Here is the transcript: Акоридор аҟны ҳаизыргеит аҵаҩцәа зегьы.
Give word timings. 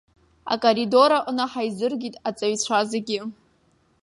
Акоридор 0.53 1.11
аҟны 1.19 1.45
ҳаизыргеит 1.51 2.15
аҵаҩцәа 2.27 2.79
зегьы. 2.91 3.19